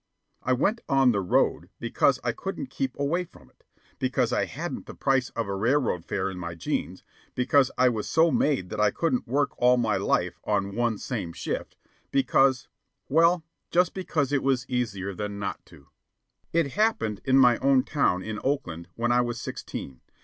[0.41, 3.63] I went on "The Road" because I couldn't keep away from it;
[3.99, 7.03] because I hadn't the price of the railroad fare in my jeans;
[7.35, 11.33] because I was so made that I couldn't work all my life on "one same
[11.33, 11.77] shift";
[12.09, 12.67] because
[13.09, 15.89] well, just because it was easier to than not to.
[16.51, 20.01] It happened in my own town, in Oakland, when I was sixteen.